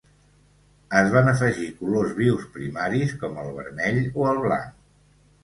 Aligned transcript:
Es 1.01 1.09
van 1.15 1.29
afegir 1.33 1.67
colors 1.81 2.15
vius 2.21 2.47
primaris, 2.57 3.15
com 3.25 3.39
el 3.45 3.53
vermell 3.61 4.03
o 4.23 4.27
el 4.33 4.43
blanc. 4.49 4.75